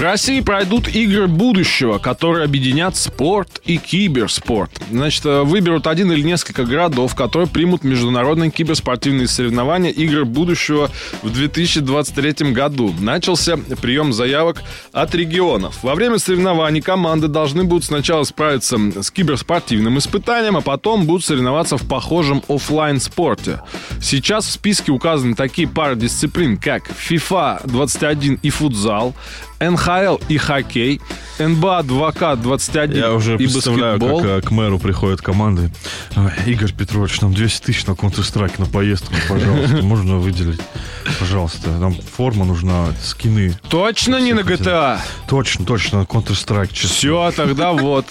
В 0.00 0.02
России 0.02 0.40
пройдут 0.40 0.88
игры 0.88 1.26
будущего, 1.26 1.98
которые 1.98 2.46
объединят 2.46 2.96
спорт 2.96 3.60
и 3.66 3.76
киберспорт. 3.76 4.70
Значит, 4.90 5.26
э, 5.26 5.42
выберут 5.42 5.86
один 5.86 6.10
или 6.10 6.22
несколько 6.22 6.64
городов, 6.64 7.14
которые 7.14 7.46
примут 7.46 7.84
международные 7.84 8.50
киберспортивные 8.50 9.28
соревнования 9.28 9.90
игр 9.90 10.24
будущего 10.24 10.90
в 11.20 11.30
2023 11.30 12.54
году. 12.54 12.94
Начался 12.98 13.58
прием 13.58 14.14
заявок 14.14 14.62
от 14.90 15.14
регионов. 15.14 15.82
Во 15.82 15.94
время 15.94 16.18
соревнований 16.18 16.80
команды 16.80 17.28
должны 17.28 17.64
будут 17.64 17.84
сначала 17.84 18.24
справиться 18.24 18.78
с 19.02 19.10
киберспортивным 19.10 19.98
испытанием, 19.98 20.56
а 20.56 20.62
потом 20.62 21.04
будут 21.04 21.26
соревноваться 21.26 21.76
в 21.76 21.86
похожем 21.86 22.42
офлайн 22.48 23.00
спорте 23.00 23.60
Сейчас 24.00 24.46
в 24.46 24.50
списке 24.50 24.92
указаны 24.92 25.34
такие 25.34 25.68
пары 25.68 25.94
дисциплин, 25.94 26.56
как 26.56 26.88
FIFA 26.88 27.66
21 27.66 28.38
и 28.42 28.48
футзал, 28.48 29.14
НХЛ 29.90 30.16
и 30.28 30.36
хоккей, 30.36 31.00
НБА 31.38 31.80
2К21 31.80 32.96
Я 32.96 33.12
уже 33.12 33.34
и 33.34 33.38
представляю, 33.38 33.98
баскетбол. 33.98 34.20
как 34.20 34.30
э, 34.30 34.40
к 34.42 34.50
мэру 34.50 34.78
приходят 34.78 35.20
команды. 35.22 35.70
«Ой, 36.16 36.30
Игорь 36.46 36.72
Петрович, 36.72 37.20
нам 37.20 37.32
200 37.32 37.64
тысяч 37.64 37.86
на 37.86 37.92
Counter-Strike 37.92 38.54
на 38.58 38.66
поездку, 38.66 39.14
пожалуйста. 39.28 39.76
Можно 39.82 40.16
выделить? 40.18 40.60
Пожалуйста. 41.18 41.70
Нам 41.70 41.94
форма 41.94 42.44
нужна, 42.44 42.88
скины. 43.02 43.54
Точно 43.68 44.20
не 44.20 44.32
на 44.34 44.40
GTA? 44.40 44.98
Точно, 45.28 45.64
точно, 45.64 45.96
Counter-Strike. 46.02 46.72
честно. 46.72 46.88
Все, 46.90 47.32
тогда 47.34 47.72
вот. 47.72 48.06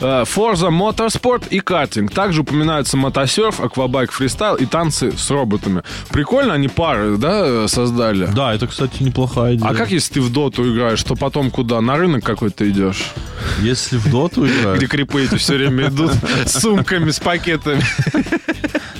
Э, 0.00 0.24
Forza 0.24 0.68
Motorsport 0.70 1.48
и 1.48 1.60
картинг. 1.60 2.12
Также 2.12 2.42
упоминаются 2.42 2.96
мотосерф, 2.96 3.60
аквабайк, 3.60 4.12
фристайл 4.12 4.56
и 4.56 4.66
танцы 4.66 5.12
с 5.16 5.30
роботами. 5.30 5.82
Прикольно 6.10 6.52
они 6.54 6.68
пары, 6.68 7.16
да, 7.16 7.66
создали? 7.68 8.26
Да, 8.26 8.54
это, 8.54 8.66
кстати, 8.66 9.02
неплохая 9.02 9.54
идея. 9.54 9.68
А 9.70 9.74
как 9.74 9.90
если 9.90 10.14
ты 10.14 10.20
в 10.20 10.30
доту 10.30 10.70
играешь, 10.70 11.02
то 11.02 11.15
потом 11.16 11.50
куда? 11.50 11.80
На 11.80 11.96
рынок 11.96 12.24
какой-то 12.24 12.68
идешь? 12.68 13.12
Если 13.60 13.96
в 13.96 14.10
доту 14.10 14.46
играть, 14.46 14.78
Где 14.78 14.86
крипы 14.86 15.24
эти 15.24 15.36
все 15.36 15.54
время 15.54 15.88
идут 15.88 16.12
с 16.46 16.60
сумками, 16.60 17.10
с 17.10 17.18
пакетами. 17.20 17.82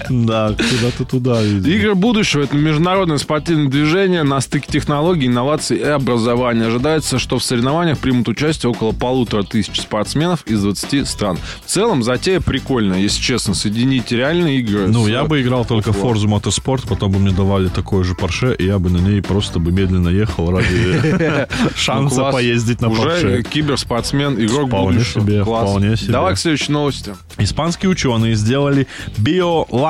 Да, 0.08 0.48
куда-то 0.48 1.04
туда. 1.04 1.42
видимо. 1.42 1.74
Игры 1.74 1.94
будущего– 1.94 2.42
это 2.42 2.56
международное 2.56 3.18
спортивное 3.18 3.68
движение 3.68 4.22
на 4.22 4.40
стыке 4.40 4.66
технологий, 4.72 5.26
инноваций 5.26 5.78
и 5.78 5.82
образования. 5.82 6.66
Ожидается, 6.66 7.18
что 7.18 7.38
в 7.38 7.44
соревнованиях 7.44 7.98
примут 7.98 8.28
участие 8.28 8.70
около 8.70 8.92
полутора 8.92 9.42
тысяч 9.42 9.80
спортсменов 9.80 10.42
из 10.46 10.62
20 10.62 11.06
стран. 11.08 11.38
В 11.64 11.70
целом, 11.70 12.02
затея 12.02 12.40
прикольная, 12.40 12.98
если 13.00 13.20
честно. 13.20 13.54
Соединить 13.54 14.12
реальные 14.12 14.58
игры 14.60 14.86
Ну, 14.88 15.06
с- 15.06 15.08
я 15.08 15.24
бы 15.24 15.40
играл 15.42 15.64
только 15.64 15.92
в 15.92 15.96
Forza 16.02 16.26
Motorsport, 16.26 16.86
потом 16.88 17.12
бы 17.12 17.18
мне 17.18 17.32
давали 17.32 17.68
такой 17.68 18.04
же 18.04 18.14
Porsche, 18.14 18.54
и 18.56 18.66
я 18.66 18.78
бы 18.78 18.90
на 18.90 18.98
ней 18.98 19.22
просто 19.22 19.58
бы 19.58 19.72
медленно 19.72 20.08
ехал 20.08 20.50
ради 20.50 20.66
Ну, 21.62 21.70
шанса 21.76 22.16
класс. 22.16 22.34
поездить 22.34 22.80
на 22.80 22.88
Уже 22.88 23.00
Porsche. 23.02 23.42
киберспортсмен, 23.42 24.34
игрок 24.44 24.68
Вполне 24.68 24.98
будущего. 24.98 25.20
себе, 25.22 25.42
вполне 25.42 25.96
себе. 25.96 26.12
Давай 26.12 26.34
к 26.34 26.38
следующей 26.38 26.72
новости. 26.72 27.14
Испанские 27.38 27.90
ученые 27.90 28.34
сделали 28.34 28.86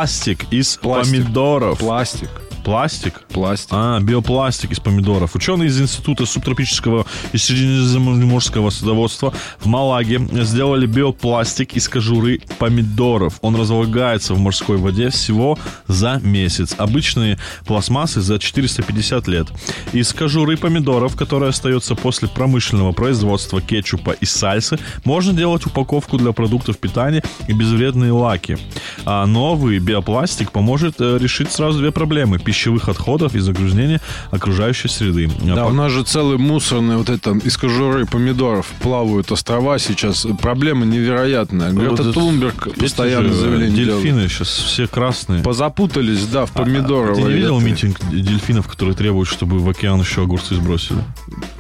биоластик 0.06 0.53
из 0.53 0.77
Пластик. 0.77 1.25
помидоров. 1.25 1.78
Пластик. 1.78 2.31
Пластик? 2.66 3.22
Пластик. 3.28 3.69
А, 3.71 4.00
биопластик 4.00 4.72
из 4.72 4.81
помидоров. 4.81 5.37
Ученые 5.37 5.69
из 5.69 5.81
Института 5.81 6.27
субтропического 6.27 7.06
и 7.32 7.38
средиземноморского 7.38 8.71
садоводства 8.71 9.32
в 9.60 9.66
Малаге 9.66 10.19
сделали 10.43 10.87
биопластик 10.87 11.75
из 11.75 11.88
кожуры 11.88 12.41
помидоров. 12.59 13.38
Он 13.41 13.55
разлагается 13.55 14.34
в 14.34 14.41
морской 14.41 14.78
воде 14.78 15.10
всего 15.10 15.56
за 15.87 16.21
месяц. 16.25 16.75
Обычные 16.76 17.38
пластмассы 17.66 18.21
за 18.21 18.41
450 18.41 19.28
лет. 19.28 19.47
Из 19.93 20.12
кожуры 20.12 20.56
помидоров, 20.56 21.15
которая 21.15 21.50
остается 21.50 21.94
после 21.94 22.26
промышленного 22.26 22.91
производства 22.91 23.60
кетчупа 23.60 24.10
и 24.10 24.25
сальсы, 24.25 24.76
можно 25.05 25.32
делать 25.32 25.65
упаковку 25.66 26.19
для 26.19 26.32
продуктов 26.32 26.78
питания 26.78 27.22
и 27.47 27.53
безвредные 27.53 28.10
лаки. 28.10 28.59
А 29.05 29.25
новый 29.25 29.78
биопластик 29.78 30.50
поможет 30.50 30.97
э, 30.99 31.19
решить 31.21 31.53
сразу 31.53 31.78
две 31.78 31.93
проблемы– 31.93 32.41
пищевых 32.56 32.89
отходов 32.89 33.34
и 33.34 33.39
загрязнения 33.39 34.00
окружающей 34.31 34.89
среды. 34.89 35.28
А 35.43 35.55
Да, 35.55 35.65
по- 35.65 35.69
у 35.69 35.72
нас 35.72 35.93
же 35.93 36.03
целый 36.05 36.39
мусорный 36.39 36.97
вот 36.97 37.11
это 37.11 37.33
из 37.33 37.56
кожуры 37.59 38.06
помидоров 38.06 38.67
плавают 38.81 39.31
острова 39.31 39.78
сейчас. 39.78 40.27
Проблема 40.41 40.87
невероятная. 40.87 41.72
Грета 41.72 42.03
Вот 42.05 42.15
Тунберг 42.15 42.75
постоянно 42.77 43.33
заявление. 43.33 43.84
Дельфины 43.84 44.28
сейчас 44.28 44.49
все 44.49 44.87
красные. 44.89 45.43
Позапутались, 45.43 46.25
да, 46.27 46.47
в 46.47 46.50
А, 46.56 46.62
помидоровой. 46.62 47.15
Ты 47.17 47.22
не 47.22 47.33
видел 47.34 47.61
митинг 47.61 47.99
дельфинов, 48.11 48.67
которые 48.69 48.94
требуют, 48.97 49.28
чтобы 49.28 49.59
в 49.59 49.69
океан 49.69 50.00
еще 50.00 50.23
огурцы 50.23 50.55
сбросили? 50.55 50.99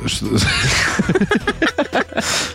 Что- 0.06 0.26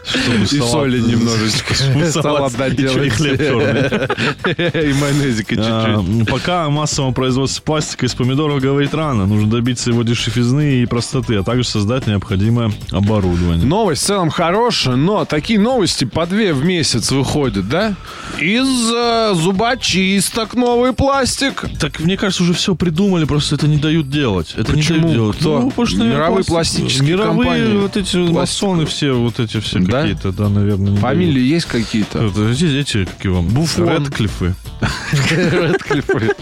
Чтобы 0.03 0.43
И 0.43 0.45
салат- 0.45 0.71
соли 0.71 0.99
немножечко. 0.99 1.73
Салат 2.11 2.53
доделать. 2.57 3.07
И 3.07 3.09
хлеб 3.09 3.37
черный. 3.37 4.89
И 4.89 4.93
майонезика 4.93 5.55
чуть-чуть. 5.55 6.27
Пока 6.29 6.65
о 6.65 6.69
массовом 6.69 7.13
производстве 7.13 7.61
пластика 7.63 8.05
из 8.05 8.13
помидоров 8.15 8.59
говорить 8.61 8.93
рано. 8.93 9.25
Нужно 9.27 9.49
добиться 9.49 9.89
его 9.91 10.03
дешевизны 10.03 10.81
и 10.81 10.85
простоты, 10.85 11.35
а 11.37 11.43
также 11.43 11.63
создать 11.67 12.07
необходимое 12.07 12.71
оборудование. 12.91 13.65
Новость 13.65 14.03
в 14.03 14.05
целом 14.07 14.29
хорошая, 14.29 14.95
но 14.95 15.25
такие 15.25 15.59
новости 15.59 16.05
по 16.05 16.25
две 16.25 16.53
в 16.53 16.63
месяц 16.65 17.11
выходят, 17.11 17.69
да? 17.69 17.93
Из 18.39 18.91
э, 18.93 19.33
зубочисток 19.35 20.55
новый 20.55 20.93
пластик. 20.93 21.65
Так, 21.79 21.99
мне 21.99 22.17
кажется, 22.17 22.43
уже 22.43 22.53
все 22.53 22.75
придумали, 22.75 23.25
просто 23.25 23.55
это 23.55 23.67
не 23.67 23.77
дают 23.77 24.09
делать. 24.09 24.53
Это 24.57 24.71
Почему? 24.73 24.97
не 24.97 25.03
дают 25.03 25.13
делать. 25.13 25.37
Кто? 25.37 25.59
Ну, 25.59 25.69
потому 25.69 25.87
что, 25.87 25.97
наверное, 25.99 26.19
Мировые 26.21 26.43
пластик- 26.43 26.51
пластические 26.81 27.09
Мировые 27.09 27.49
компании. 27.49 27.77
вот 27.77 27.97
эти 27.97 28.17
масоны 28.17 28.85
все, 28.85 29.10
вот 29.13 29.39
эти 29.39 29.59
все 29.59 29.79
Да? 29.79 30.01
какие-то, 30.01 30.31
да, 30.31 30.49
наверное, 30.49 30.95
Фамилии 30.97 31.41
есть 31.41 31.65
какие-то? 31.65 32.19
дают. 32.19 32.37
Это 32.37 32.49
эти, 32.51 32.65
эти, 32.79 33.05
как 33.05 33.23
его, 33.25 33.41
Буфон. 33.41 33.89
Редклиффы. 33.89 34.55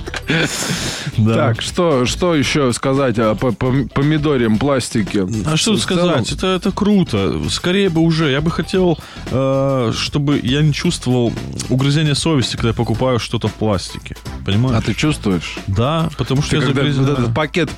Да. 1.17 1.33
Так, 1.35 1.61
что, 1.61 2.05
что 2.05 2.35
еще 2.35 2.71
сказать 2.71 3.17
о 3.19 3.35
по- 3.35 3.51
по- 3.51 3.73
помидорем 3.93 4.57
пластике? 4.57 5.27
А 5.45 5.57
что 5.57 5.75
сказать? 5.77 6.31
Это, 6.31 6.47
это 6.47 6.71
круто. 6.71 7.41
Скорее 7.49 7.89
бы 7.89 8.01
уже. 8.01 8.31
Я 8.31 8.39
бы 8.41 8.51
хотел, 8.51 8.97
э, 9.31 9.91
чтобы 9.97 10.39
я 10.41 10.61
не 10.61 10.71
чувствовал 10.73 11.33
угрызения 11.69 12.13
совести, 12.13 12.55
когда 12.55 12.69
я 12.69 12.73
покупаю 12.73 13.19
что-то 13.19 13.47
в 13.47 13.53
пластике. 13.55 14.15
Понимаешь? 14.53 14.77
А 14.77 14.81
ты 14.81 14.93
чувствуешь? 14.93 15.57
Да, 15.67 16.09
потому 16.17 16.41
что 16.41 16.51
Ты 16.51 16.55
я 16.57 16.61
когда 16.61 16.81
загрязнен. 16.81 17.05
вот 17.05 17.19
этот 17.19 17.33
пакет 17.33 17.69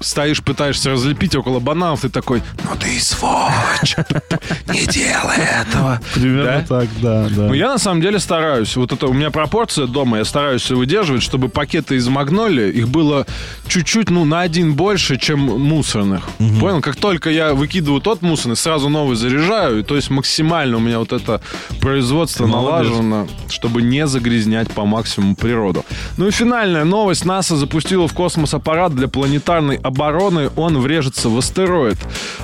стоишь, 0.00 0.42
пытаешься 0.42 0.90
разлепить 0.90 1.34
около 1.36 1.60
бананов, 1.60 2.00
ты 2.02 2.08
такой, 2.08 2.42
ну 2.64 2.70
ты 2.78 2.98
сволочь, 3.00 3.96
не 4.68 4.86
делай 4.86 5.36
этого. 5.38 6.00
Примерно 6.14 6.64
так, 6.68 6.88
да, 7.00 7.28
да. 7.28 7.42
Ну, 7.48 7.54
я 7.54 7.68
на 7.68 7.78
самом 7.78 8.00
деле 8.00 8.18
стараюсь. 8.18 8.76
Вот 8.76 8.92
это 8.92 9.06
у 9.06 9.12
меня 9.12 9.30
пропорция 9.30 9.86
дома, 9.86 10.18
я 10.18 10.24
стараюсь 10.24 10.70
выдерживать, 10.70 11.22
чтобы 11.22 11.48
пакеты 11.48 11.96
из 11.96 12.08
Магнолии, 12.08 12.70
их 12.70 12.88
было 12.88 13.26
чуть-чуть, 13.68 14.10
ну, 14.10 14.24
на 14.24 14.40
один 14.40 14.74
больше, 14.74 15.16
чем 15.16 15.40
мусорных. 15.40 16.24
Понял? 16.38 16.80
Как 16.80 16.96
только 16.96 17.30
я 17.30 17.54
выкидываю 17.54 18.00
тот 18.00 18.22
мусорный, 18.22 18.56
сразу 18.56 18.88
новый 18.88 19.16
заряжаю. 19.16 19.84
То 19.84 19.96
есть 19.96 20.10
максимально 20.10 20.76
у 20.76 20.80
меня 20.80 20.98
вот 20.98 21.12
это 21.12 21.40
производство 21.80 22.46
налажено, 22.46 23.26
чтобы 23.48 23.82
не 23.82 24.06
загрязнять 24.06 24.70
по 24.70 24.84
максимуму 24.84 25.36
природу. 25.36 25.84
Ну 26.16 26.28
и 26.28 26.30
финальная 26.30 26.84
новость. 26.84 27.24
НАСА 27.24 27.56
запустила 27.56 28.06
в 28.06 28.12
космос 28.12 28.54
аппарат 28.54 28.94
для 28.94 29.08
планетарной 29.08 29.76
обороны. 29.76 30.50
Он 30.56 30.78
врежется 30.78 31.28
в 31.28 31.36
астероид. 31.36 31.96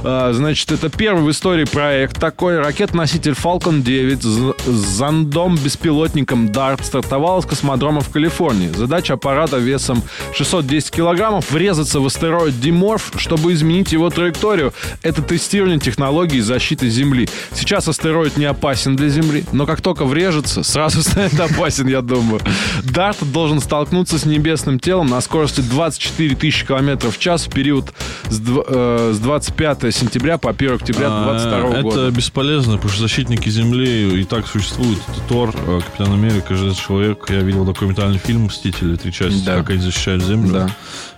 А, 0.02 0.32
Значит, 0.32 0.72
это 0.72 0.88
первый 0.88 1.22
в 1.22 1.31
истории 1.31 1.64
проект 1.64 2.19
такой. 2.19 2.58
Ракет-носитель 2.58 3.32
Falcon 3.32 3.82
9 3.82 4.22
с 4.22 4.70
зондом-беспилотником 4.70 6.46
DART 6.46 6.82
стартовал 6.82 7.43
с 7.43 7.46
космодрома 7.46 8.00
в 8.00 8.08
Калифорнии. 8.08 8.69
Задача 8.69 9.14
аппарата 9.14 9.58
весом 9.58 10.02
610 10.34 10.90
килограммов 10.90 11.50
врезаться 11.50 12.00
в 12.00 12.06
астероид 12.06 12.58
Диморф, 12.61 13.12
чтобы 13.17 13.52
изменить 13.52 13.93
его 13.93 14.11
траекторию. 14.11 14.72
Это 15.02 15.22
тестирование 15.22 15.78
технологий 15.78 16.40
защиты 16.40 16.88
Земли. 16.88 17.28
Сейчас 17.52 17.87
астероид 17.87 18.37
не 18.37 18.46
опасен 18.46 18.96
для 18.96 19.08
Земли, 19.08 19.44
но 19.52 19.67
как 19.67 19.81
только 19.81 20.05
врежется, 20.05 20.62
сразу 20.62 21.02
станет 21.05 21.38
опасен, 21.38 21.87
я 21.87 22.00
думаю. 22.00 22.40
Дарт 22.82 23.19
должен 23.31 23.60
способен 23.61 23.71
столкнуться 23.71 24.19
с 24.19 24.25
небесным 24.27 24.79
телом 24.81 25.09
на 25.09 25.21
скорости 25.21 25.61
24 25.61 26.35
тысячи 26.35 26.67
километров 26.67 27.17
в 27.17 27.21
час 27.21 27.47
в 27.47 27.51
период 27.51 27.93
с, 28.29 28.41
дв- 28.41 28.65
э, 28.67 29.12
с 29.15 29.19
25 29.19 29.95
сентября 29.95 30.39
по 30.39 30.51
1 30.51 30.75
октября 30.75 31.07
А, 31.11 31.25
22 31.25 31.71
это 31.71 31.83
года. 31.83 32.11
бесполезно, 32.11 32.75
потому 32.75 32.91
что 32.93 33.03
защитники 33.03 33.49
Земли 33.49 34.21
и 34.21 34.25
так 34.25 34.47
существуют. 34.47 34.99
Это 35.09 35.21
Тор, 35.29 35.55
э, 35.55 35.81
Капитан 35.85 36.12
Америка, 36.15 36.55
Железный 36.57 36.83
Человек. 36.83 37.27
Я 37.31 37.41
видел 37.41 37.65
документальный 37.65 38.19
фильм 38.19 38.45
«Мстители», 38.47 38.97
три 38.97 39.12
части, 39.12 39.45
Да. 39.45 39.57
как 39.59 39.71
они 39.71 39.81
защищают 39.81 40.25
Землю. 40.25 40.53
Да. 40.53 40.71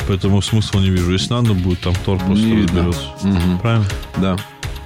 Поэтому 0.09 0.43
смысла 0.43 0.81
не 0.81 0.91
вижу. 0.91 1.13
Если 1.13 1.33
надо 1.33 1.55
будет, 1.55 1.81
там 1.81 1.95
Тор 2.05 2.19
просто 2.19 2.45
Не 2.45 2.63
разберется. 2.65 3.01
Правильно? 3.63 3.87
Да, 4.19 4.37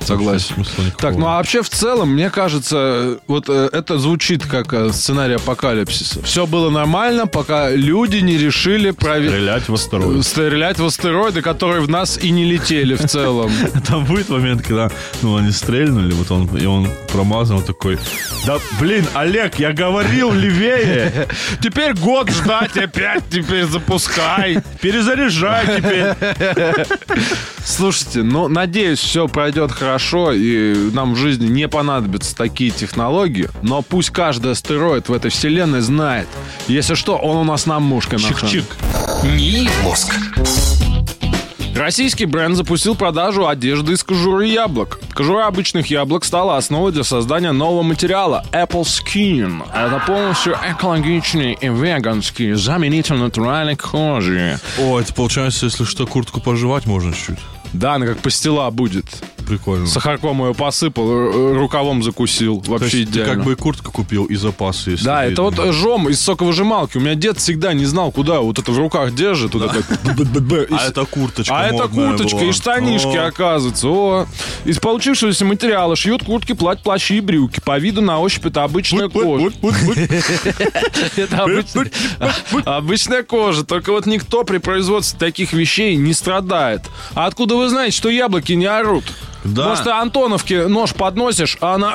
согласен. 0.06 0.64
Так, 0.98 1.16
ну 1.16 1.26
а 1.26 1.36
вообще 1.36 1.62
в 1.62 1.68
целом, 1.68 2.14
мне 2.14 2.30
кажется, 2.30 3.18
вот 3.26 3.48
э, 3.48 3.68
это 3.72 3.98
звучит 3.98 4.46
как 4.46 4.72
э, 4.72 4.92
сценарий 4.92 5.34
апокалипсиса. 5.34 6.22
Все 6.22 6.46
было 6.46 6.70
нормально, 6.70 7.26
пока 7.26 7.70
люди 7.70 8.18
не 8.18 8.36
решили 8.38 8.90
проверить... 8.90 9.32
Стрелять 9.32 9.68
в 9.68 9.74
астероид. 9.74 10.24
Стрелять 10.24 10.78
в 10.78 10.86
астероиды, 10.86 11.42
которые 11.42 11.80
в 11.80 11.88
нас 11.88 12.18
и 12.18 12.30
не 12.30 12.44
летели 12.44 12.94
в 12.94 13.06
целом. 13.06 13.50
Там 13.86 14.04
будет 14.04 14.28
момент, 14.28 14.62
когда 14.62 14.90
ну, 15.22 15.36
они 15.36 15.50
стрельнули, 15.50 16.12
вот 16.12 16.30
он, 16.30 16.46
и 16.56 16.66
он 16.66 16.88
промазал 17.12 17.60
такой, 17.60 17.98
да 18.46 18.58
блин, 18.80 19.04
Олег, 19.14 19.58
я 19.58 19.72
говорил 19.72 20.32
левее, 20.32 21.26
Теперь 21.62 21.94
год 21.94 22.30
ждать 22.30 22.76
опять, 22.76 23.24
теперь 23.30 23.64
запускай. 23.64 24.58
перезаряжай 24.80 25.76
теперь. 25.76 26.14
Слушайте, 27.64 28.22
ну, 28.22 28.48
надеюсь, 28.48 28.98
все 28.98 29.28
пройдет 29.28 29.72
хорошо, 29.72 29.95
и 30.32 30.90
нам 30.92 31.14
в 31.14 31.16
жизни 31.16 31.46
не 31.46 31.68
понадобятся 31.68 32.36
такие 32.36 32.70
технологии, 32.70 33.48
но 33.62 33.82
пусть 33.82 34.10
каждый 34.10 34.52
астероид 34.52 35.08
в 35.08 35.12
этой 35.12 35.30
вселенной 35.30 35.80
знает. 35.80 36.28
Если 36.68 36.94
что, 36.94 37.16
он 37.16 37.36
у 37.36 37.44
нас 37.44 37.66
на 37.66 37.80
мушке 37.80 38.16
Чик-чик. 38.16 38.64
НИИ 39.24 39.68
«Мозг». 39.82 40.14
Российский 41.76 42.24
бренд 42.24 42.56
запустил 42.56 42.94
продажу 42.94 43.46
одежды 43.46 43.92
из 43.92 44.02
кожуры 44.02 44.46
яблок. 44.46 44.98
Кожура 45.12 45.46
обычных 45.46 45.88
яблок 45.88 46.24
стала 46.24 46.56
основой 46.56 46.90
для 46.90 47.04
создания 47.04 47.52
нового 47.52 47.82
материала 47.82 48.46
Apple 48.50 48.84
Skin. 48.84 49.62
Это 49.74 50.02
полностью 50.06 50.56
экологичный 50.66 51.52
и 51.52 51.68
веганский 51.68 52.54
заменитель 52.54 53.16
натуральной 53.16 53.76
кожи. 53.76 54.58
О, 54.78 54.98
это 54.98 55.12
получается, 55.12 55.66
если 55.66 55.84
что, 55.84 56.06
куртку 56.06 56.40
пожевать 56.40 56.86
можно 56.86 57.12
чуть-чуть. 57.12 57.38
Да, 57.74 57.96
она 57.96 58.06
как 58.06 58.18
пастила 58.18 58.70
будет. 58.70 59.04
Прикольно. 59.46 59.86
Сахарком 59.86 60.44
ее 60.46 60.54
посыпал, 60.54 61.08
р- 61.10 61.58
рукавом 61.58 62.02
закусил. 62.02 62.60
То 62.60 62.72
Вообще 62.72 63.00
есть 63.00 63.12
ты 63.12 63.20
идеально. 63.20 63.34
как 63.34 63.44
бы 63.44 63.52
и 63.52 63.54
куртку 63.54 63.92
купил, 63.92 64.24
и 64.24 64.34
запасы. 64.34 64.90
если 64.92 65.04
Да, 65.04 65.22
ты- 65.22 65.32
это 65.32 65.42
вот 65.42 65.54
жом 65.72 66.08
из 66.08 66.20
соковыжималки. 66.20 66.96
У 66.98 67.00
меня 67.00 67.14
дед 67.14 67.38
всегда 67.38 67.72
не 67.72 67.84
знал, 67.84 68.10
куда 68.10 68.40
вот 68.40 68.58
это 68.58 68.72
в 68.72 68.78
руках 68.78 69.14
держит. 69.14 69.54
Вот 69.54 69.62
это 69.62 69.84
А 70.70 70.88
это 70.88 71.04
курточка 71.04 71.54
А 71.56 71.66
это 71.68 71.88
курточка 71.88 72.44
и 72.44 72.52
штанишки, 72.52 73.16
оказывается. 73.16 73.88
О. 73.88 74.26
Из 74.64 74.78
получившегося 74.78 75.44
материала 75.44 75.94
шьют 75.96 76.24
куртки, 76.24 76.52
платья, 76.52 76.82
плащи 76.82 77.14
и 77.16 77.20
брюки. 77.20 77.60
По 77.64 77.78
виду 77.78 78.02
на 78.02 78.18
ощупь 78.20 78.46
это 78.46 78.64
обычная 78.64 79.08
кожа. 79.08 79.50
Это 81.12 82.76
обычная 82.76 83.22
кожа. 83.22 83.64
Только 83.64 83.92
вот 83.92 84.06
никто 84.06 84.44
при 84.44 84.58
производстве 84.58 85.18
таких 85.18 85.52
вещей 85.52 85.96
не 85.96 86.12
страдает. 86.12 86.82
А 87.14 87.26
откуда 87.26 87.56
вы 87.56 87.68
знаете, 87.68 87.96
что 87.96 88.08
яблоки 88.08 88.52
не 88.52 88.66
орут? 88.66 89.04
Да. 89.46 89.68
Может, 89.68 89.84
ты 89.84 89.90
Антоновке 89.90 90.66
нож 90.66 90.94
подносишь, 90.94 91.56
а 91.60 91.74
она... 91.74 91.92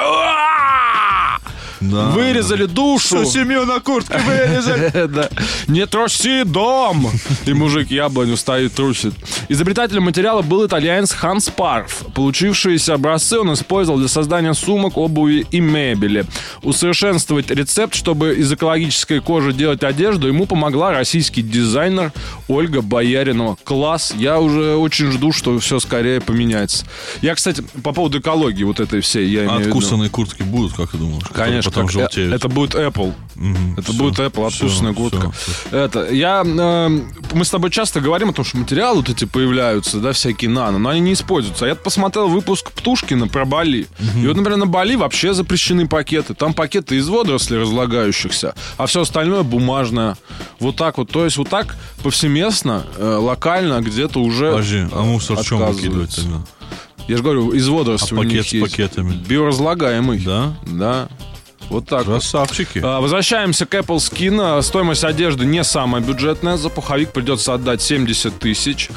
Да. 1.81 2.09
Вырезали 2.11 2.65
душу. 2.65 3.23
Всю 3.23 3.25
семью 3.25 3.65
на 3.65 3.79
куртке 3.79 4.17
вырезали. 4.19 4.91
Да. 5.11 5.29
Не 5.67 5.85
труси 5.87 6.43
дом! 6.43 7.09
И 7.45 7.53
мужик 7.53 7.89
яблоню 7.89 8.37
стоит, 8.37 8.73
трусит. 8.73 9.13
Изобретателем 9.49 10.03
материала 10.03 10.41
был 10.41 10.65
итальянец 10.65 11.11
Ханс 11.11 11.49
Парф. 11.49 12.03
Получившиеся 12.13 12.93
образцы 12.93 13.39
он 13.39 13.53
использовал 13.53 13.99
для 13.99 14.07
создания 14.07 14.53
сумок, 14.53 14.97
обуви 14.97 15.45
и 15.51 15.59
мебели. 15.59 16.25
Усовершенствовать 16.61 17.49
рецепт, 17.51 17.95
чтобы 17.95 18.35
из 18.35 18.51
экологической 18.51 19.19
кожи 19.19 19.53
делать 19.53 19.83
одежду, 19.83 20.27
ему 20.27 20.45
помогла 20.45 20.91
российский 20.91 21.41
дизайнер 21.41 22.13
Ольга 22.47 22.81
Бояринова. 22.81 23.57
Класс! 23.63 24.13
Я 24.15 24.39
уже 24.39 24.75
очень 24.75 25.11
жду, 25.11 25.31
что 25.31 25.57
все 25.59 25.79
скорее 25.79 26.21
поменяется. 26.21 26.85
Я, 27.21 27.35
кстати, 27.35 27.63
по 27.83 27.91
поводу 27.91 28.19
экологии 28.19 28.63
вот 28.63 28.79
этой 28.79 29.01
всей, 29.01 29.27
я 29.29 29.45
имею 29.45 29.57
в 29.57 29.59
виду. 29.61 29.69
Откусанные 29.69 30.09
куртки 30.09 30.43
будут, 30.43 30.73
как 30.73 30.91
ты 30.91 30.97
думаешь? 30.97 31.23
Конечно, 31.33 31.70
Потом 31.71 31.87
как- 31.87 31.91
желтеют. 31.93 32.33
э, 32.33 32.35
это 32.35 32.47
будет 32.49 32.75
Apple. 32.75 33.13
Это 33.77 33.91
всё, 33.91 33.93
будет 33.93 34.19
Apple, 34.19 34.49
всё, 34.49 34.65
откусанная 34.65 34.93
куртка. 34.93 35.31
всё, 35.31 35.77
Это, 35.77 36.09
я, 36.11 36.43
э, 36.45 36.89
мы 37.33 37.45
с 37.45 37.49
тобой 37.49 37.71
часто 37.71 37.99
говорим 38.01 38.29
о 38.29 38.33
том, 38.33 38.45
что 38.45 38.57
материалы 38.57 38.97
вот 38.97 39.09
эти 39.09 39.25
появляются, 39.25 39.97
да, 39.99 40.11
всякие 40.11 40.49
нано, 40.49 40.77
но 40.77 40.89
они 40.89 40.99
не 40.99 41.13
используются. 41.13 41.65
А 41.65 41.67
я 41.69 41.75
посмотрел 41.75 42.27
выпуск 42.27 42.71
Птушкина 42.71 43.27
про 43.27 43.45
Бали. 43.45 43.87
И 44.21 44.27
вот, 44.27 44.35
например, 44.35 44.57
на 44.57 44.67
Бали 44.67 44.95
вообще 44.95 45.33
запрещены 45.33 45.87
пакеты. 45.87 46.33
Там 46.33 46.53
пакеты 46.53 46.97
из 46.97 47.07
водорослей 47.07 47.59
разлагающихся, 47.59 48.53
а 48.77 48.85
все 48.85 49.01
остальное 49.01 49.43
бумажное. 49.43 50.17
Вот 50.59 50.75
так 50.75 50.97
вот. 50.97 51.09
То 51.09 51.25
есть 51.25 51.37
вот 51.37 51.49
так 51.49 51.75
повсеместно, 52.03 52.83
э, 52.97 53.15
локально 53.15 53.81
где-то 53.81 54.19
уже 54.19 54.51
Подожди, 54.51 54.87
а 54.91 55.01
мусор 55.03 55.37
в 55.37 55.43
чем 55.45 55.65
выкидывать 55.65 56.15
тогда? 56.15 56.37
Я 57.07 57.17
же 57.17 57.23
говорю, 57.23 57.51
из 57.51 57.67
водорослей 57.67 58.19
А 58.19 58.23
пакет 58.23 58.47
с 58.47 58.59
пакетами? 58.61 59.13
Биоразлагаемый. 59.27 60.19
Да? 60.19 60.53
Да. 60.65 61.09
Вот 61.71 61.85
так 61.85 62.05
вот. 62.05 62.19
Красавчики. 62.19 62.81
А, 62.83 62.99
Возвращаемся 62.99 63.65
к 63.65 63.73
Apple 63.73 63.97
Skin. 63.97 64.37
А, 64.41 64.61
Стоимость 64.61 65.03
одежды 65.05 65.45
не 65.45 65.63
самая 65.63 66.01
бюджетная. 66.01 66.57
За 66.57 66.69
пуховик 66.69 67.11
придется 67.11 67.53
отдать 67.53 67.81
70 67.81 68.37
тысяч. 68.39 68.89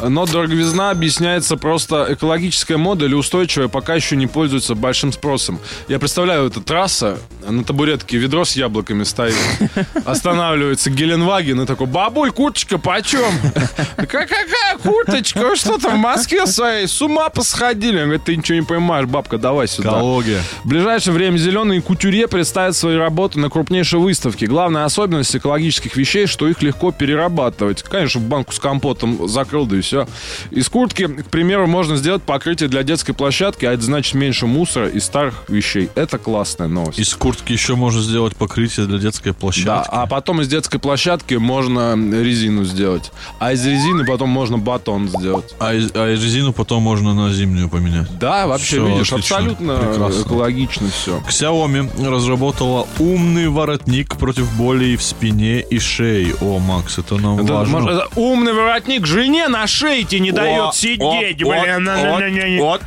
Но 0.00 0.24
дороговизна 0.24 0.90
объясняется 0.90 1.56
просто 1.56 2.06
экологическая 2.08 2.78
мода 2.78 3.04
или 3.04 3.14
устойчивая 3.14 3.68
пока 3.68 3.94
еще 3.94 4.16
не 4.16 4.26
пользуется 4.26 4.74
большим 4.74 5.12
спросом. 5.12 5.58
Я 5.88 5.98
представляю, 5.98 6.46
эта 6.46 6.60
трасса, 6.62 7.18
на 7.46 7.64
табуретке 7.64 8.16
ведро 8.16 8.44
с 8.44 8.56
яблоками 8.56 9.04
стоит. 9.04 9.34
Останавливается 10.06 10.90
Геленваген 10.90 11.60
и 11.60 11.66
такой, 11.66 11.86
бабуль, 11.86 12.30
курточка 12.30 12.78
почем? 12.78 13.32
Какая 13.96 14.78
курточка? 14.82 15.40
Вы 15.40 15.56
что 15.56 15.78
там 15.78 15.98
в 15.98 16.00
Москве 16.00 16.46
своей? 16.46 16.86
С 16.86 17.02
ума 17.02 17.28
посходили. 17.28 17.98
Он 17.98 18.04
говорит, 18.04 18.24
ты 18.24 18.36
ничего 18.36 18.58
не 18.58 18.64
понимаешь, 18.64 19.06
бабка, 19.06 19.36
давай 19.36 19.68
сюда. 19.68 19.90
Экология. 19.90 20.40
В 20.64 20.68
ближайшее 20.68 21.12
время 21.12 21.36
зеленые 21.36 21.82
кутюрье 22.22 22.28
представят 22.28 22.76
свои 22.76 22.96
работы 22.96 23.38
на 23.38 23.50
крупнейшей 23.50 23.98
выставке. 23.98 24.46
Главная 24.46 24.84
особенность 24.84 25.34
экологических 25.34 25.96
вещей, 25.96 26.26
что 26.26 26.48
их 26.48 26.62
легко 26.62 26.92
перерабатывать. 26.92 27.82
Конечно, 27.82 28.20
в 28.20 28.24
банку 28.24 28.52
с 28.52 28.58
компотом 28.58 29.28
закрыл, 29.28 29.66
да 29.66 29.76
и 29.78 29.80
все. 29.80 30.06
Из 30.50 30.68
куртки, 30.68 31.06
к 31.06 31.26
примеру, 31.30 31.66
можно 31.66 31.96
сделать 31.96 32.22
покрытие 32.22 32.68
для 32.68 32.82
детской 32.82 33.12
площадки, 33.12 33.64
а 33.64 33.72
это 33.72 33.82
значит 33.82 34.14
меньше 34.14 34.46
мусора 34.46 34.88
и 34.88 35.00
старых 35.00 35.44
вещей. 35.48 35.88
Это 35.94 36.18
классная 36.18 36.68
новость. 36.68 36.98
Из 36.98 37.12
куртки 37.14 37.52
еще 37.52 37.74
можно 37.74 38.00
сделать 38.00 38.36
покрытие 38.36 38.86
для 38.86 38.98
детской 38.98 39.32
площадки. 39.32 39.66
Да, 39.66 39.82
а 39.88 40.06
потом 40.06 40.40
из 40.40 40.48
детской 40.48 40.78
площадки 40.78 41.34
можно 41.34 41.94
резину 42.22 42.64
сделать. 42.64 43.10
А 43.40 43.52
из 43.52 43.64
резины 43.66 44.04
потом 44.04 44.28
можно 44.28 44.58
батон 44.58 45.08
сделать. 45.08 45.54
А, 45.58 45.74
из- 45.74 45.90
а 45.94 46.12
из 46.12 46.22
резину 46.22 46.52
потом 46.52 46.82
можно 46.82 47.14
на 47.14 47.32
зимнюю 47.32 47.68
поменять. 47.68 48.06
Да, 48.18 48.46
вообще, 48.46 48.76
Всё, 48.76 48.86
видишь, 48.86 49.12
отлично. 49.12 49.36
абсолютно 49.36 49.76
Прекрасно. 49.76 50.22
экологично 50.22 50.88
все. 50.90 51.22
Xiaomi 51.28 51.90
разработала 52.12 52.86
умный 52.98 53.48
воротник 53.48 54.16
против 54.16 54.50
болей 54.56 54.96
в 54.96 55.02
спине 55.02 55.60
и 55.60 55.78
шее. 55.78 56.34
О, 56.40 56.58
Макс, 56.58 56.98
это 56.98 57.16
нам 57.16 57.40
Это, 57.40 57.52
важно. 57.54 57.80
может, 57.80 57.90
это 57.90 58.08
умный 58.20 58.52
воротник 58.52 59.06
жене 59.06 59.48
на 59.48 59.66
шее 59.66 60.04
тебе 60.04 60.20
не 60.20 60.32
дает 60.32 60.68
О, 60.68 60.72
сидеть, 60.72 61.42
о, 61.42 61.46
блин. 61.46 62.60
вот. 62.60 62.80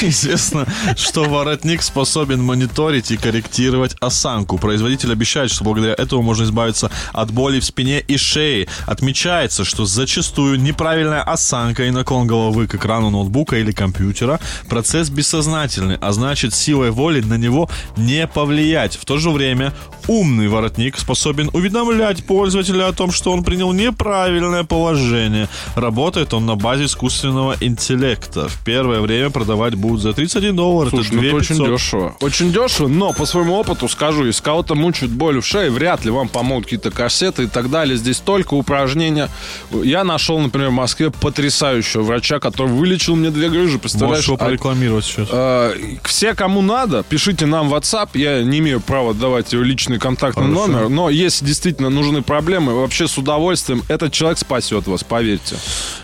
Известно, 0.00 0.66
что 0.96 1.24
воротник 1.24 1.82
способен 1.82 2.42
мониторить 2.42 3.10
и 3.10 3.16
корректировать 3.16 3.96
осанку. 4.00 4.58
Производитель 4.58 5.12
обещает, 5.12 5.50
что 5.50 5.64
благодаря 5.64 5.94
этому 5.94 6.22
можно 6.22 6.44
избавиться 6.44 6.90
от 7.12 7.30
боли 7.30 7.60
в 7.60 7.64
спине 7.64 8.00
и 8.00 8.16
шее. 8.16 8.68
Отмечается, 8.86 9.64
что 9.64 9.86
зачастую 9.86 10.60
неправильная 10.60 11.22
осанка 11.22 11.84
и 11.84 11.90
наклон 11.90 12.26
головы 12.26 12.66
к 12.66 12.74
экрану 12.74 13.10
ноутбука 13.10 13.56
или 13.56 13.72
компьютера 13.72 14.40
процесс 14.68 15.10
бессознательный, 15.10 15.96
а 16.00 16.12
значит 16.12 16.54
силой 16.54 16.90
воли 16.90 17.20
на 17.20 17.34
него 17.34 17.68
не 17.96 18.26
повлиять. 18.26 18.96
В 18.96 19.04
то 19.04 19.18
же 19.18 19.30
время 19.30 19.72
умный 20.08 20.48
воротник 20.48 20.98
способен 20.98 21.50
уведомлять 21.52 22.24
пользователя 22.24 22.88
о 22.88 22.92
том, 22.92 23.10
что 23.12 23.32
он 23.32 23.44
принял 23.44 23.72
неправильное 23.72 24.64
положение. 24.64 25.48
Работает 25.74 26.34
он 26.34 26.46
на 26.46 26.56
базе 26.56 26.84
искусственного 26.84 27.56
интеллекта. 27.60 28.48
В 28.48 28.64
первое 28.64 29.00
время 29.00 29.30
продавать 29.30 29.74
будут 29.74 30.00
за 30.02 30.12
31 30.12 30.56
доллар. 30.56 30.90
Слушай, 30.90 31.06
это 31.08 31.16
ну 31.16 31.22
это 31.22 31.30
2 31.30 31.38
очень 31.38 31.66
дешево. 31.66 32.16
Очень 32.20 32.52
дешево, 32.52 32.88
но 32.88 33.12
по 33.12 33.26
своему 33.26 33.54
опыту 33.54 33.88
скажу, 33.88 34.24
если 34.24 34.42
кого-то 34.42 34.74
мучают 34.74 35.12
боль 35.12 35.40
в 35.40 35.46
шее, 35.46 35.70
вряд 35.70 36.04
ли 36.04 36.10
вам 36.10 36.28
помогут 36.28 36.64
какие-то 36.64 36.90
корсеты 36.90 37.44
и 37.44 37.46
так 37.46 37.70
далее. 37.70 37.96
Здесь 37.96 38.18
только 38.18 38.54
упражнения. 38.54 39.28
Я 39.70 40.04
нашел, 40.04 40.38
например, 40.38 40.70
в 40.70 40.74
Москве 40.74 41.10
потрясающего 41.10 42.02
врача, 42.02 42.38
который 42.40 42.72
вылечил 42.72 43.16
мне 43.16 43.30
две 43.30 43.48
грыжи. 43.48 43.78
Представляешь? 43.78 44.16
Можешь 44.18 44.26
его 44.28 44.36
А- 44.40 44.44
порекламировать 44.46 45.04
сейчас. 45.04 45.28
Э, 45.30 45.74
Все, 46.04 46.34
кому 46.34 46.62
надо, 46.62 47.02
пишите 47.02 47.46
нам 47.46 47.68
в 47.68 47.74
WhatsApp. 47.74 48.10
Я 48.14 48.42
не 48.42 48.58
имею 48.58 48.80
права 48.80 49.14
давать 49.14 49.52
его 49.52 49.62
личные 49.62 49.95
мне 49.96 50.00
контактный 50.02 50.44
Хорошо. 50.44 50.66
номер. 50.68 50.88
Но 50.88 51.10
если 51.10 51.44
действительно 51.44 51.90
нужны 51.90 52.22
проблемы, 52.22 52.74
вообще 52.74 53.08
с 53.08 53.16
удовольствием 53.18 53.82
этот 53.88 54.12
человек 54.12 54.38
спасет 54.38 54.86
вас, 54.86 55.02
поверьте. 55.04 55.56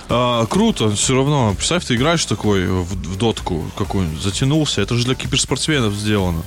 А, 0.09 0.45
круто, 0.47 0.91
все 0.91 1.15
равно. 1.15 1.55
Представь, 1.57 1.85
ты 1.87 1.95
играешь 1.95 2.25
такой 2.27 2.67
в, 2.67 2.85
в 2.85 3.17
дотку 3.17 3.65
какую-нибудь, 3.77 4.21
затянулся. 4.21 4.83
Это 4.83 4.95
же 4.97 5.05
для 5.05 5.15
киберспортсменов 5.15 5.95
сделано. 5.95 6.43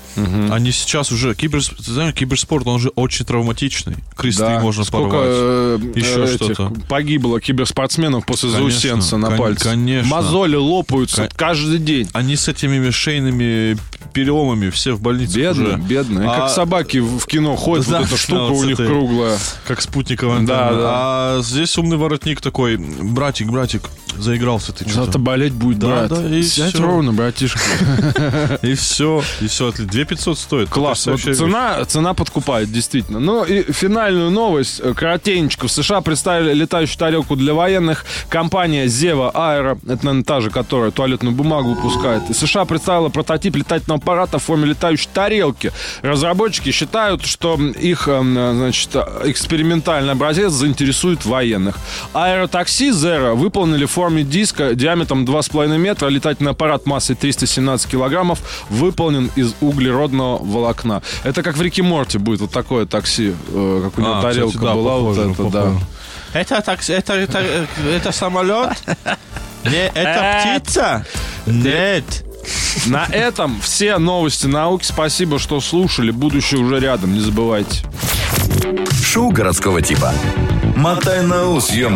Они 0.51 0.71
сейчас 0.71 1.11
уже... 1.11 1.33
Кибер, 1.35 1.63
ты 1.65 1.91
знаешь, 1.91 2.13
киберспорт, 2.13 2.67
он 2.67 2.79
же 2.79 2.89
очень 2.89 3.25
травматичный. 3.25 3.95
Кресты 4.15 4.41
Да, 4.43 4.59
можно 4.59 4.83
сколько 4.83 5.09
порвать. 5.09 5.27
э, 5.31 5.79
Еще 5.95 6.27
что-то. 6.27 6.71
погибло 6.87 7.39
киберспортсменов 7.41 8.25
после 8.25 8.51
Конечно, 8.51 8.69
заусенца 8.71 9.17
на 9.17 9.29
кон- 9.29 9.37
пальце. 9.37 9.63
конечно. 9.63 10.09
Мозоли 10.15 10.55
лопаются 10.55 11.21
Кон- 11.23 11.31
каждый 11.35 11.79
день. 11.79 12.07
Они 12.13 12.35
с 12.35 12.47
этими 12.47 12.89
шейными 12.91 13.77
переломами 14.15 14.69
все 14.69 14.93
в 14.93 15.01
больнице 15.01 15.35
Бедные, 15.37 15.67
уже. 15.75 15.77
бедные. 15.77 16.29
А- 16.29 16.39
Как 16.41 16.49
собаки 16.49 16.97
в 16.99 17.25
кино 17.25 17.55
ходят, 17.57 17.87
Да, 17.89 17.99
вот 17.99 18.07
эта 18.07 18.17
штука 18.17 18.41
вот 18.43 18.51
у 18.51 18.63
них 18.63 18.73
этой- 18.79 18.87
круглая. 18.87 19.37
Как 19.67 19.81
спутниковая 19.81 20.39
Да, 20.39 20.71
да. 20.71 20.77
А 20.77 21.39
здесь 21.41 21.77
умный 21.77 21.97
воротник 21.97 22.39
такой, 22.39 22.77
братик, 22.77 23.49
братик, 23.51 23.89
заигрался 24.17 24.71
ты. 24.71 24.89
Зато 24.89 25.19
болеть 25.19 25.51
будет, 25.53 25.79
Да, 25.79 25.87
брат. 25.87 26.09
да, 26.09 26.29
и 26.35 26.41
Сядь 26.43 26.73
всё. 26.73 26.83
ровно, 26.85 27.11
братишка. 27.11 27.59
И 28.61 28.73
все, 28.75 29.21
и 29.41 29.47
все. 29.47 29.71
2500 29.71 30.39
стоит. 30.39 30.69
Класс. 30.69 31.05
Вот 31.07 31.19
цена, 31.19 31.83
цена 31.85 32.13
подкупает, 32.13 32.71
действительно. 32.71 33.19
Ну 33.19 33.43
и 33.43 33.69
финальную 33.71 34.31
новость, 34.31 34.79
э, 34.81 34.93
коротенечко. 34.93 35.67
В 35.67 35.71
США 35.71 35.99
представили 36.01 36.53
летающую 36.53 36.97
тарелку 36.97 37.35
для 37.35 37.53
военных. 37.53 38.05
Компания 38.29 38.85
Zeva 38.85 39.33
Aero, 39.33 39.77
это, 39.85 40.05
наверное, 40.05 40.23
та 40.23 40.39
же, 40.41 40.49
которая 40.49 40.91
туалетную 40.91 41.35
бумагу 41.35 41.73
выпускает. 41.73 42.23
США 42.35 42.63
представила 42.65 43.09
прототип 43.09 43.55
летательного 43.57 43.99
аппарата 44.05 44.37
в 44.37 44.43
форме 44.43 44.67
летающей 44.67 45.09
тарелки. 45.11 45.71
Разработчики 46.03 46.71
считают, 46.71 47.25
что 47.25 47.55
их, 47.59 48.07
э, 48.07 48.21
значит, 48.21 48.95
экспериментальный 49.23 50.11
образец 50.11 50.51
заинтересует 50.51 51.25
военных. 51.25 51.75
Аэротакси 52.13 52.91
Zero 52.91 53.33
выполнили 53.33 53.85
в 53.85 53.91
форме 53.91 54.23
диска 54.23 54.75
диаметром 54.75 55.25
2,5 55.25 55.77
метра. 55.77 56.07
Летательный 56.09 56.51
аппарат 56.51 56.85
массой 56.85 57.15
317 57.15 57.89
килограммов 57.89 58.39
выполнен 58.69 59.31
из 59.35 59.55
углеродного 59.61 60.37
волокна. 60.43 61.01
Это 61.23 61.41
как 61.41 61.57
в 61.57 61.61
Рике 61.61 61.81
Морте 61.81 62.19
будет 62.19 62.41
вот 62.41 62.51
такое 62.51 62.85
такси, 62.85 63.33
э, 63.49 63.81
как 63.85 63.97
у 63.97 64.01
него 64.01 64.17
А, 64.17 64.21
тарелка 64.21 64.51
кстати, 64.57 64.65
да, 64.65 64.73
была. 64.75 64.91
похоже, 64.97 65.21
вот 65.29 65.39
это, 65.39 65.49
да. 65.51 66.39
Это, 66.39 66.61
такси, 66.61 66.93
это, 66.93 67.13
это, 67.13 67.43
это 67.89 68.11
самолет? 68.11 68.69
Не, 69.63 69.87
это 69.87 70.59
птица? 70.59 71.05
Нет. 71.47 72.24
На 72.85 73.05
этом 73.05 73.59
все 73.61 73.97
новости 73.97 74.47
науки. 74.47 74.85
Спасибо, 74.85 75.39
что 75.39 75.59
слушали. 75.59 76.11
Будущее 76.11 76.59
уже 76.59 76.79
рядом, 76.79 77.13
не 77.13 77.19
забывайте. 77.19 77.81
Шоу 79.03 79.31
городского 79.31 79.81
типа. 79.81 80.13
Мотай 80.75 81.23
на 81.23 81.49
ус, 81.49 81.71
ё 81.71 81.89